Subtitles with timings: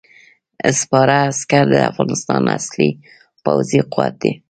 [0.81, 2.89] سپاره عسکر د افغانستان اصلي
[3.43, 4.31] پوځي قوت دی.